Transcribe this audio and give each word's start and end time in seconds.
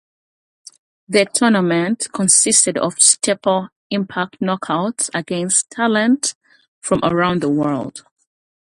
The 1.07 1.25
tournament 1.31 2.07
consisted 2.11 2.75
of 2.75 2.99
staple 2.99 3.67
Impact 3.91 4.39
Knockouts 4.39 5.11
against 5.13 5.69
talent 5.69 6.33
from 6.79 7.01
around 7.03 7.41
the 7.43 7.49
world. 7.49 8.03